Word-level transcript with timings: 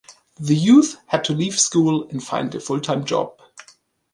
The 0.39 0.55
youth 0.55 0.97
had 1.05 1.23
to 1.25 1.33
leave 1.33 1.59
school 1.59 2.09
and 2.09 2.23
find 2.23 2.55
a 2.55 2.59
full-time 2.59 3.05
job. 3.05 3.39